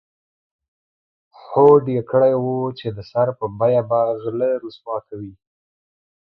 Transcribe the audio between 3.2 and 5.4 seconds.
په بیه به غله رسوا کوي.